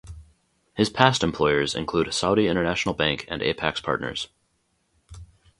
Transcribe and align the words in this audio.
His 0.73 0.89
past 0.89 1.21
employers 1.23 1.75
include 1.75 2.11
Saudi 2.11 2.47
International 2.47 2.95
Bank 2.95 3.23
and 3.27 3.43
Apax 3.43 3.83
Partners. 3.83 4.29